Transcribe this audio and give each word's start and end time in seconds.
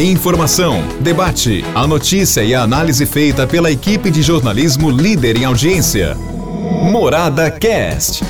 Informação, 0.00 0.82
debate, 1.02 1.62
a 1.74 1.86
notícia 1.86 2.42
e 2.42 2.54
a 2.54 2.62
análise 2.62 3.04
feita 3.04 3.46
pela 3.46 3.70
equipe 3.70 4.10
de 4.10 4.22
jornalismo 4.22 4.90
líder 4.90 5.36
em 5.36 5.44
audiência. 5.44 6.14
Morada 6.90 7.50
Cast. 7.50 8.24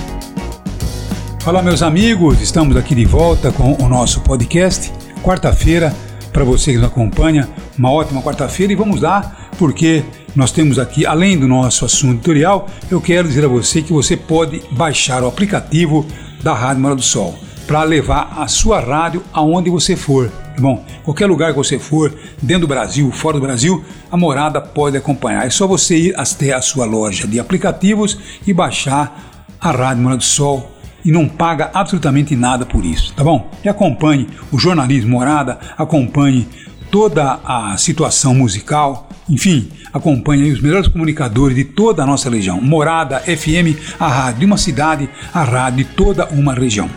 Olá, 1.46 1.62
meus 1.62 1.80
amigos, 1.80 2.40
estamos 2.40 2.76
aqui 2.76 2.92
de 2.92 3.04
volta 3.04 3.52
com 3.52 3.74
o 3.74 3.88
nosso 3.88 4.20
podcast. 4.22 4.92
Quarta-feira, 5.22 5.94
para 6.32 6.42
você 6.42 6.72
que 6.72 6.78
nos 6.78 6.88
acompanha, 6.88 7.48
uma 7.78 7.92
ótima 7.92 8.20
quarta-feira 8.20 8.72
e 8.72 8.76
vamos 8.76 9.00
lá, 9.00 9.48
porque 9.56 10.02
nós 10.34 10.50
temos 10.50 10.76
aqui, 10.76 11.06
além 11.06 11.38
do 11.38 11.46
nosso 11.46 11.84
assunto 11.84 12.14
editorial, 12.14 12.66
eu 12.90 13.00
quero 13.00 13.28
dizer 13.28 13.44
a 13.44 13.48
você 13.48 13.80
que 13.80 13.92
você 13.92 14.16
pode 14.16 14.60
baixar 14.72 15.22
o 15.22 15.28
aplicativo 15.28 16.04
da 16.42 16.52
Rádio 16.52 16.82
Morada 16.82 17.00
do 17.00 17.06
Sol 17.06 17.38
para 17.70 17.84
levar 17.84 18.34
a 18.36 18.48
sua 18.48 18.80
rádio 18.80 19.22
aonde 19.32 19.70
você 19.70 19.94
for. 19.94 20.28
Bom, 20.58 20.84
qualquer 21.04 21.26
lugar 21.26 21.52
que 21.52 21.56
você 21.56 21.78
for, 21.78 22.12
dentro 22.42 22.62
do 22.62 22.66
Brasil, 22.66 23.12
fora 23.12 23.38
do 23.38 23.46
Brasil, 23.46 23.84
a 24.10 24.16
morada 24.16 24.60
pode 24.60 24.96
acompanhar. 24.96 25.46
É 25.46 25.50
só 25.50 25.68
você 25.68 25.96
ir 25.96 26.14
até 26.18 26.52
a 26.52 26.60
sua 26.60 26.84
loja 26.84 27.28
de 27.28 27.38
aplicativos 27.38 28.18
e 28.44 28.52
baixar 28.52 29.46
a 29.60 29.70
Rádio 29.70 30.02
Morada 30.02 30.18
do 30.18 30.24
Sol 30.24 30.68
e 31.04 31.12
não 31.12 31.28
paga 31.28 31.70
absolutamente 31.72 32.34
nada 32.34 32.66
por 32.66 32.84
isso, 32.84 33.14
tá 33.14 33.22
bom? 33.22 33.48
E 33.62 33.68
acompanhe 33.68 34.26
o 34.50 34.58
jornalismo 34.58 35.12
Morada, 35.12 35.60
acompanhe 35.78 36.48
toda 36.90 37.38
a 37.44 37.76
situação 37.76 38.34
musical, 38.34 39.08
enfim, 39.28 39.70
acompanhe 39.92 40.50
os 40.50 40.60
melhores 40.60 40.88
comunicadores 40.88 41.54
de 41.54 41.62
toda 41.62 42.02
a 42.02 42.06
nossa 42.06 42.28
região. 42.28 42.60
Morada 42.60 43.20
FM, 43.20 43.78
a 43.96 44.08
rádio 44.08 44.40
de 44.40 44.46
uma 44.46 44.58
cidade, 44.58 45.08
a 45.32 45.44
rádio 45.44 45.84
de 45.84 45.90
toda 45.92 46.26
uma 46.30 46.52
região. 46.52 46.90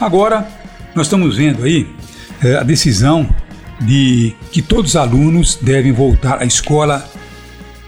Agora, 0.00 0.46
nós 0.94 1.06
estamos 1.06 1.36
vendo 1.36 1.64
aí 1.64 1.86
é, 2.42 2.56
a 2.56 2.62
decisão 2.62 3.28
de 3.80 4.34
que 4.50 4.62
todos 4.62 4.92
os 4.92 4.96
alunos 4.96 5.58
devem 5.60 5.92
voltar 5.92 6.40
à 6.40 6.44
escola 6.44 7.08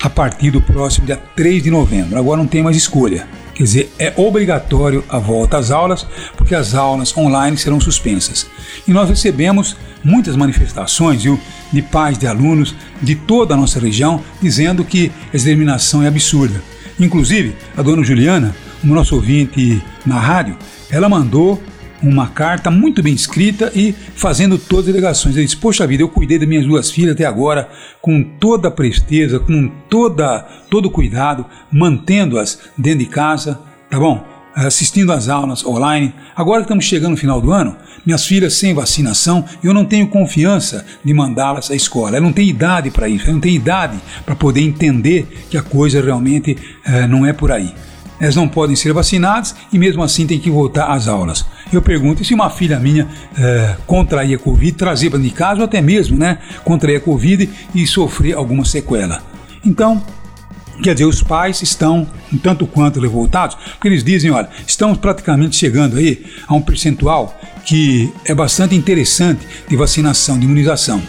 a 0.02 0.10
partir 0.10 0.50
do 0.50 0.60
próximo 0.60 1.06
dia 1.06 1.16
3 1.34 1.62
de 1.62 1.70
novembro. 1.70 2.18
Agora 2.18 2.38
não 2.38 2.46
tem 2.46 2.62
mais 2.62 2.76
escolha. 2.76 3.26
Quer 3.54 3.62
dizer, 3.62 3.92
é 3.98 4.12
obrigatório 4.16 5.02
a 5.08 5.18
volta 5.18 5.56
às 5.56 5.70
aulas, 5.70 6.06
porque 6.36 6.54
as 6.54 6.74
aulas 6.74 7.16
online 7.16 7.56
serão 7.56 7.80
suspensas. 7.80 8.46
E 8.86 8.92
nós 8.92 9.08
recebemos 9.08 9.76
muitas 10.04 10.36
manifestações 10.36 11.22
viu, 11.22 11.40
de 11.72 11.80
pais 11.80 12.18
de 12.18 12.26
alunos 12.26 12.74
de 13.00 13.14
toda 13.14 13.54
a 13.54 13.56
nossa 13.56 13.80
região 13.80 14.22
dizendo 14.42 14.84
que 14.84 15.10
essa 15.32 15.46
determinação 15.46 16.02
é 16.02 16.08
absurda. 16.08 16.62
Inclusive, 17.00 17.56
a 17.76 17.82
dona 17.82 18.04
Juliana, 18.04 18.54
o 18.84 18.86
nosso 18.88 19.14
ouvinte 19.14 19.82
na 20.04 20.20
rádio, 20.20 20.56
ela 20.90 21.08
mandou 21.08 21.60
uma 22.02 22.28
carta 22.28 22.70
muito 22.70 23.02
bem 23.02 23.14
escrita 23.14 23.70
e 23.74 23.94
fazendo 24.14 24.58
todas 24.58 24.88
as 24.88 24.94
delegações. 24.94 25.36
Ele 25.36 25.44
disse: 25.44 25.56
Poxa 25.56 25.86
vida, 25.86 26.02
eu 26.02 26.08
cuidei 26.08 26.38
das 26.38 26.48
minhas 26.48 26.66
duas 26.66 26.90
filhas 26.90 27.14
até 27.14 27.24
agora 27.24 27.68
com 28.00 28.22
toda 28.22 28.68
a 28.68 28.70
presteza, 28.70 29.40
com 29.40 29.68
toda, 29.88 30.40
todo 30.70 30.90
cuidado, 30.90 31.46
mantendo-as 31.72 32.58
dentro 32.76 33.00
de 33.00 33.06
casa, 33.06 33.60
tá 33.90 33.98
bom? 33.98 34.24
Assistindo 34.54 35.12
às 35.12 35.28
aulas 35.28 35.64
online. 35.64 36.14
Agora 36.34 36.60
que 36.60 36.64
estamos 36.64 36.84
chegando 36.84 37.10
no 37.10 37.16
final 37.16 37.40
do 37.40 37.52
ano, 37.52 37.76
minhas 38.04 38.24
filhas 38.24 38.54
sem 38.54 38.72
vacinação, 38.72 39.44
eu 39.62 39.74
não 39.74 39.84
tenho 39.84 40.08
confiança 40.08 40.84
de 41.04 41.12
mandá-las 41.12 41.70
à 41.70 41.74
escola. 41.74 42.16
Ela 42.16 42.20
não 42.20 42.32
tem 42.32 42.48
idade 42.48 42.90
para 42.90 43.08
isso, 43.08 43.24
ela 43.24 43.34
não 43.34 43.40
tem 43.40 43.54
idade 43.54 43.98
para 44.24 44.34
poder 44.34 44.62
entender 44.62 45.46
que 45.50 45.58
a 45.58 45.62
coisa 45.62 46.00
realmente 46.00 46.56
eh, 46.86 47.06
não 47.06 47.26
é 47.26 47.32
por 47.32 47.52
aí 47.52 47.74
elas 48.20 48.36
não 48.36 48.48
podem 48.48 48.74
ser 48.74 48.92
vacinadas 48.92 49.54
e 49.72 49.78
mesmo 49.78 50.02
assim 50.02 50.26
tem 50.26 50.38
que 50.38 50.50
voltar 50.50 50.86
às 50.86 51.08
aulas. 51.08 51.44
Eu 51.72 51.82
pergunto, 51.82 52.24
se 52.24 52.32
uma 52.32 52.48
filha 52.48 52.78
minha 52.78 53.08
é, 53.36 53.76
contrair 53.86 54.36
a 54.36 54.38
Covid, 54.38 54.72
trazer 54.72 55.10
para 55.10 55.18
de 55.18 55.30
casa 55.30 55.60
ou 55.60 55.64
até 55.64 55.80
mesmo 55.80 56.16
né, 56.16 56.38
contrair 56.64 56.96
a 56.96 57.00
Covid 57.00 57.50
e 57.74 57.86
sofrer 57.86 58.34
alguma 58.34 58.64
sequela? 58.64 59.22
Então, 59.64 60.02
Quer 60.82 60.92
dizer, 60.92 61.06
os 61.06 61.22
pais 61.22 61.62
estão 61.62 62.06
um 62.32 62.36
tanto 62.36 62.66
quanto 62.66 63.00
revoltados, 63.00 63.56
porque 63.72 63.88
eles 63.88 64.04
dizem, 64.04 64.30
olha, 64.30 64.48
estamos 64.66 64.98
praticamente 64.98 65.56
chegando 65.56 65.96
aí 65.96 66.26
a 66.46 66.54
um 66.54 66.60
percentual 66.60 67.34
que 67.64 68.12
é 68.24 68.34
bastante 68.34 68.74
interessante 68.74 69.46
de 69.66 69.74
vacinação, 69.74 70.38
de 70.38 70.44
imunização. 70.44 71.02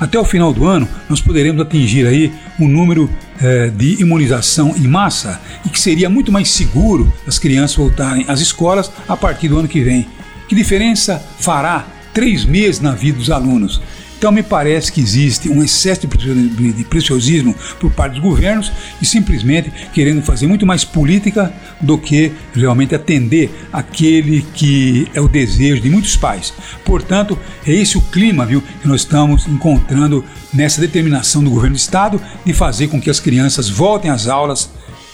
Até 0.00 0.18
o 0.18 0.24
final 0.24 0.50
do 0.50 0.66
ano, 0.66 0.88
nós 1.10 1.20
poderemos 1.20 1.60
atingir 1.60 2.06
aí 2.06 2.32
um 2.58 2.66
número 2.66 3.10
eh, 3.38 3.68
de 3.68 4.00
imunização 4.00 4.74
em 4.74 4.88
massa 4.88 5.38
e 5.62 5.68
que 5.68 5.78
seria 5.78 6.08
muito 6.08 6.32
mais 6.32 6.50
seguro 6.50 7.12
as 7.26 7.38
crianças 7.38 7.76
voltarem 7.76 8.24
às 8.26 8.40
escolas 8.40 8.90
a 9.06 9.14
partir 9.14 9.48
do 9.48 9.58
ano 9.58 9.68
que 9.68 9.82
vem. 9.82 10.08
Que 10.48 10.54
diferença 10.54 11.22
fará 11.38 11.86
três 12.14 12.46
meses 12.46 12.80
na 12.80 12.92
vida 12.92 13.18
dos 13.18 13.30
alunos? 13.30 13.82
Então 14.20 14.30
me 14.30 14.42
parece 14.42 14.92
que 14.92 15.00
existe 15.00 15.48
um 15.48 15.62
excesso 15.62 16.06
de 16.06 16.84
preciosismo 16.84 17.54
por 17.78 17.90
parte 17.90 18.12
dos 18.12 18.20
governos 18.20 18.70
e 19.00 19.06
simplesmente 19.06 19.72
querendo 19.94 20.20
fazer 20.20 20.46
muito 20.46 20.66
mais 20.66 20.84
política 20.84 21.50
do 21.80 21.96
que 21.96 22.30
realmente 22.52 22.94
atender 22.94 23.50
aquele 23.72 24.42
que 24.52 25.08
é 25.14 25.22
o 25.22 25.26
desejo 25.26 25.80
de 25.80 25.88
muitos 25.88 26.18
pais. 26.18 26.52
Portanto, 26.84 27.38
é 27.66 27.72
esse 27.72 27.96
o 27.96 28.02
clima, 28.02 28.44
viu, 28.44 28.60
que 28.60 28.86
nós 28.86 29.00
estamos 29.00 29.46
encontrando 29.48 30.22
nessa 30.52 30.82
determinação 30.82 31.42
do 31.42 31.48
governo 31.48 31.74
do 31.74 31.80
estado 31.80 32.20
de 32.44 32.52
fazer 32.52 32.88
com 32.88 33.00
que 33.00 33.08
as 33.08 33.20
crianças 33.20 33.70
voltem 33.70 34.10
às 34.10 34.28
aulas 34.28 34.68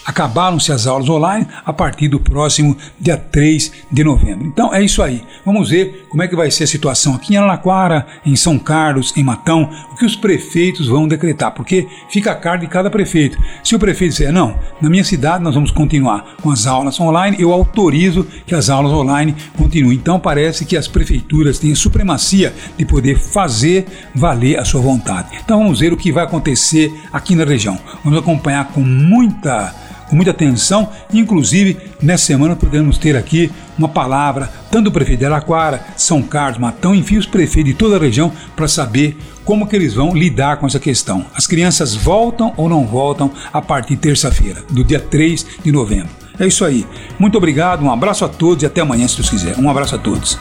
Acabaram-se 0.07 0.71
as 0.71 0.87
aulas 0.87 1.09
online 1.09 1.49
a 1.65 1.73
partir 1.73 2.07
do 2.07 2.21
próximo 2.21 2.77
dia 3.01 3.17
3 3.17 3.73
de 3.91 4.05
novembro. 4.05 4.47
Então 4.47 4.73
é 4.73 4.81
isso 4.81 5.03
aí. 5.03 5.25
Vamos 5.45 5.71
ver 5.71 6.06
como 6.17 6.23
é 6.23 6.29
que 6.29 6.35
vai 6.35 6.51
ser 6.51 6.65
a 6.65 6.67
situação 6.67 7.15
aqui 7.15 7.35
em 7.35 7.37
Araraquara, 7.37 8.07
em 8.25 8.35
São 8.35 8.59
Carlos, 8.59 9.13
em 9.19 9.23
Matão, 9.23 9.69
o 9.93 9.97
que 9.97 10.07
os 10.07 10.17
prefeitos 10.17 10.89
vão 10.89 11.07
decretar, 11.07 11.51
porque 11.51 11.87
fica 12.09 12.33
a 12.33 12.35
cargo 12.35 12.65
de 12.65 12.71
cada 12.71 12.89
prefeito. 12.89 13.37
Se 13.63 13.77
o 13.77 13.79
prefeito 13.79 14.13
disser, 14.13 14.33
não, 14.33 14.59
na 14.81 14.89
minha 14.89 15.05
cidade 15.05 15.45
nós 15.45 15.55
vamos 15.55 15.71
continuar 15.71 16.37
com 16.41 16.51
as 16.51 16.67
aulas 16.67 16.99
online, 16.99 17.37
eu 17.39 17.53
autorizo 17.53 18.27
que 18.47 18.55
as 18.55 18.71
aulas 18.71 18.93
online 18.93 19.37
continuem. 19.59 19.99
Então 19.99 20.19
parece 20.19 20.65
que 20.65 20.75
as 20.75 20.89
prefeituras 20.89 21.59
têm 21.59 21.73
a 21.73 21.77
supremacia 21.77 22.55
de 22.79 22.87
poder 22.87 23.19
fazer 23.19 23.85
valer 24.15 24.59
a 24.59 24.65
sua 24.65 24.81
vontade. 24.81 25.37
Então 25.45 25.59
vamos 25.59 25.81
ver 25.81 25.93
o 25.93 25.99
que 25.99 26.11
vai 26.11 26.25
acontecer 26.25 26.91
aqui 27.13 27.35
na 27.35 27.45
região. 27.45 27.79
Vamos 28.03 28.19
acompanhar 28.19 28.69
com 28.69 28.81
muita 28.81 29.75
com 30.09 30.17
muita 30.17 30.31
atenção. 30.31 30.91
Inclusive, 31.13 31.77
nessa 32.01 32.27
semana 32.27 32.57
podemos 32.57 32.99
ter 32.99 33.17
aqui 33.17 33.51
uma 33.79 33.89
palavra, 33.89 34.51
tanto 34.71 34.85
do 34.85 34.93
prefeito 34.93 35.21
de 35.21 35.27
Araquara, 35.27 35.85
São 35.97 36.23
Carlos, 36.23 36.59
Matão, 36.59 36.95
enfim, 36.95 37.17
os 37.17 37.27
prefeitos 37.27 37.73
de 37.73 37.79
toda 37.79 37.97
a 37.97 38.01
região, 38.01 38.33
para 38.55 38.69
saber 38.69 39.17
como 39.45 39.67
que 39.67 39.77
eles 39.77 39.95
vão 39.95 40.15
lidar 40.15 40.57
com 40.57 40.67
essa 40.67 40.81
questão. 40.81 41.25
As 41.35 41.47
crianças 41.47 41.95
voltam 41.95 42.53
ou 42.57 42.69
não 42.69 42.87
voltam 42.87 43.31
a 43.53 43.63
partir 43.63 43.95
de 43.95 44.03
terça-feira, 44.03 44.65
do 44.71 44.83
dia 44.83 45.01
3 45.01 45.47
de 45.65 45.73
novembro. 45.73 46.09
É 46.39 46.47
isso 46.47 46.65
aí. 46.65 46.87
Muito 47.19 47.39
obrigado, 47.39 47.83
um 47.83 47.91
abraço 47.91 48.25
a 48.25 48.29
todos 48.29 48.63
e 48.63 48.67
até 48.67 48.81
amanhã, 48.81 49.07
se 49.09 49.17
Deus 49.17 49.31
quiser. 49.31 49.57
Um 49.59 49.71
abraço 49.71 49.95
a 49.95 49.99
todos. 49.99 50.39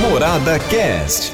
Morada 0.00 0.58
Cast. 0.58 1.32